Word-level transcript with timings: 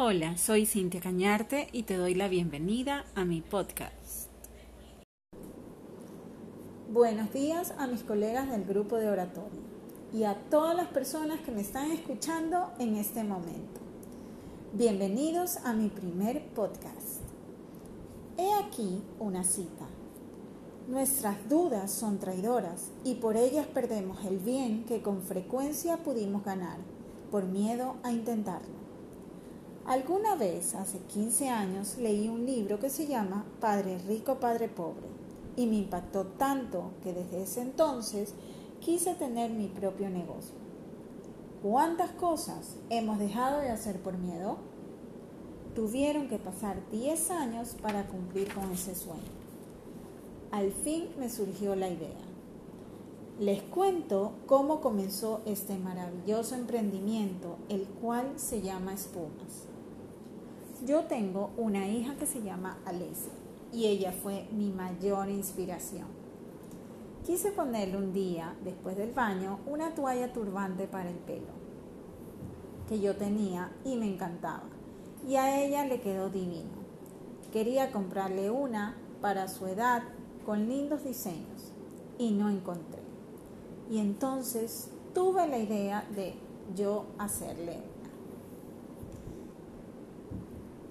Hola, 0.00 0.36
soy 0.36 0.64
Cintia 0.64 1.00
Cañarte 1.00 1.66
y 1.72 1.82
te 1.82 1.96
doy 1.96 2.14
la 2.14 2.28
bienvenida 2.28 3.04
a 3.16 3.24
mi 3.24 3.40
podcast. 3.40 4.30
Buenos 6.88 7.32
días 7.32 7.74
a 7.78 7.88
mis 7.88 8.04
colegas 8.04 8.48
del 8.48 8.64
grupo 8.64 8.94
de 8.94 9.10
oratorio 9.10 9.58
y 10.12 10.22
a 10.22 10.36
todas 10.50 10.76
las 10.76 10.86
personas 10.86 11.40
que 11.40 11.50
me 11.50 11.62
están 11.62 11.90
escuchando 11.90 12.70
en 12.78 12.94
este 12.94 13.24
momento. 13.24 13.80
Bienvenidos 14.72 15.56
a 15.64 15.72
mi 15.72 15.88
primer 15.88 16.46
podcast. 16.50 17.22
He 18.36 18.54
aquí 18.54 19.02
una 19.18 19.42
cita. 19.42 19.88
Nuestras 20.86 21.48
dudas 21.48 21.90
son 21.90 22.20
traidoras 22.20 22.92
y 23.02 23.16
por 23.16 23.36
ellas 23.36 23.66
perdemos 23.66 24.24
el 24.26 24.38
bien 24.38 24.84
que 24.84 25.02
con 25.02 25.22
frecuencia 25.22 25.96
pudimos 25.96 26.44
ganar 26.44 26.78
por 27.32 27.46
miedo 27.46 27.96
a 28.04 28.12
intentarlo. 28.12 28.87
Alguna 29.88 30.34
vez, 30.34 30.74
hace 30.74 30.98
15 30.98 31.48
años, 31.48 31.96
leí 31.96 32.28
un 32.28 32.44
libro 32.44 32.78
que 32.78 32.90
se 32.90 33.06
llama 33.06 33.46
Padre 33.58 33.96
Rico, 34.06 34.34
Padre 34.34 34.68
Pobre 34.68 35.06
y 35.56 35.66
me 35.66 35.76
impactó 35.76 36.26
tanto 36.26 36.90
que 37.02 37.14
desde 37.14 37.44
ese 37.44 37.62
entonces 37.62 38.34
quise 38.80 39.14
tener 39.14 39.50
mi 39.50 39.66
propio 39.68 40.10
negocio. 40.10 40.54
¿Cuántas 41.62 42.10
cosas 42.10 42.76
hemos 42.90 43.18
dejado 43.18 43.60
de 43.60 43.70
hacer 43.70 43.98
por 44.02 44.18
miedo? 44.18 44.58
Tuvieron 45.74 46.28
que 46.28 46.38
pasar 46.38 46.76
10 46.90 47.30
años 47.30 47.74
para 47.80 48.08
cumplir 48.08 48.52
con 48.52 48.70
ese 48.70 48.94
sueño. 48.94 49.22
Al 50.50 50.70
fin 50.70 51.08
me 51.18 51.30
surgió 51.30 51.74
la 51.74 51.88
idea. 51.88 52.28
Les 53.40 53.62
cuento 53.62 54.32
cómo 54.44 54.82
comenzó 54.82 55.40
este 55.46 55.78
maravilloso 55.78 56.56
emprendimiento, 56.56 57.56
el 57.70 57.84
cual 57.86 58.34
se 58.36 58.60
llama 58.60 58.92
Espumas. 58.92 59.68
Yo 60.86 61.04
tengo 61.04 61.50
una 61.56 61.88
hija 61.88 62.14
que 62.14 62.26
se 62.26 62.40
llama 62.40 62.78
Alesia 62.84 63.32
y 63.72 63.86
ella 63.86 64.12
fue 64.12 64.46
mi 64.52 64.70
mayor 64.70 65.28
inspiración. 65.28 66.06
Quise 67.26 67.50
ponerle 67.50 67.96
un 67.96 68.12
día, 68.12 68.54
después 68.64 68.96
del 68.96 69.12
baño, 69.12 69.58
una 69.66 69.94
toalla 69.94 70.32
turbante 70.32 70.86
para 70.86 71.10
el 71.10 71.16
pelo 71.16 71.58
que 72.88 73.00
yo 73.00 73.16
tenía 73.16 73.70
y 73.84 73.96
me 73.96 74.06
encantaba. 74.06 74.64
Y 75.26 75.36
a 75.36 75.62
ella 75.62 75.84
le 75.84 76.00
quedó 76.00 76.30
divino. 76.30 76.78
Quería 77.52 77.92
comprarle 77.92 78.50
una 78.50 78.96
para 79.20 79.48
su 79.48 79.66
edad 79.66 80.02
con 80.46 80.68
lindos 80.68 81.04
diseños 81.04 81.72
y 82.18 82.30
no 82.30 82.48
encontré. 82.48 83.02
Y 83.90 83.98
entonces 83.98 84.90
tuve 85.12 85.46
la 85.48 85.58
idea 85.58 86.06
de 86.14 86.34
yo 86.74 87.04
hacerle 87.18 87.78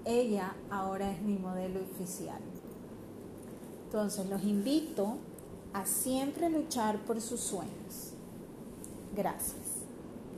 ella 0.08 0.56
ahora 0.70 1.10
es 1.10 1.20
mi 1.20 1.36
modelo 1.36 1.80
oficial. 1.82 2.40
Entonces 3.84 4.28
los 4.28 4.42
invito 4.42 5.18
a 5.74 5.84
siempre 5.84 6.48
luchar 6.48 6.98
por 7.04 7.20
sus 7.20 7.40
sueños. 7.40 8.14
Gracias. 9.14 9.67